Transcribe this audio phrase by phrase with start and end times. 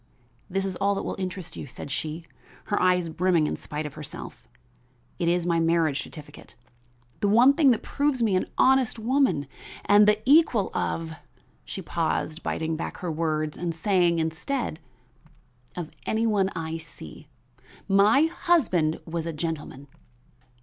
[0.49, 2.25] "This is all that will interest you," said she,
[2.63, 4.47] her eyes brimming in spite of herself.
[5.19, 6.55] "It is my marriage certificate.
[7.19, 9.45] The one thing that proves me an honest woman
[9.85, 11.13] and the equal of"
[11.65, 14.79] she paused, biting back her words and saying instead
[15.77, 17.27] "of any one I see.
[17.87, 19.87] My husband was a gentleman."